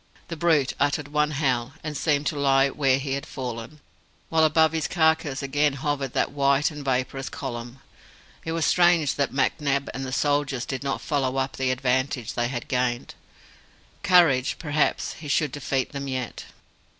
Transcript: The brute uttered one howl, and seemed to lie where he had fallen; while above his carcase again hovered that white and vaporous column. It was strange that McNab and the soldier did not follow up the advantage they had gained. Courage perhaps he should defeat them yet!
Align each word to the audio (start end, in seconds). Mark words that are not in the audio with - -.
The 0.29 0.35
brute 0.35 0.73
uttered 0.79 1.09
one 1.09 1.29
howl, 1.29 1.73
and 1.83 1.95
seemed 1.95 2.25
to 2.25 2.35
lie 2.35 2.69
where 2.69 2.97
he 2.97 3.13
had 3.13 3.27
fallen; 3.27 3.81
while 4.29 4.43
above 4.43 4.71
his 4.71 4.87
carcase 4.87 5.43
again 5.43 5.73
hovered 5.73 6.13
that 6.13 6.31
white 6.31 6.71
and 6.71 6.83
vaporous 6.83 7.29
column. 7.29 7.81
It 8.43 8.53
was 8.53 8.65
strange 8.65 9.13
that 9.13 9.31
McNab 9.31 9.89
and 9.93 10.03
the 10.03 10.11
soldier 10.11 10.59
did 10.61 10.81
not 10.81 11.01
follow 11.01 11.37
up 11.37 11.55
the 11.57 11.69
advantage 11.69 12.33
they 12.33 12.47
had 12.47 12.67
gained. 12.67 13.13
Courage 14.01 14.55
perhaps 14.57 15.13
he 15.19 15.27
should 15.27 15.51
defeat 15.51 15.91
them 15.91 16.07
yet! 16.07 16.45